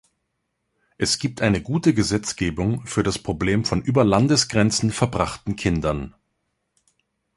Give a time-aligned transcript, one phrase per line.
[0.97, 6.15] Es gibt eine gute Gesetzgebung für das Problem von über Landesgrenzen verbrachten Kindern.